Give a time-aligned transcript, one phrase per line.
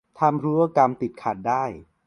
[0.19, 1.63] ทำธุรกรรมติดขัดได้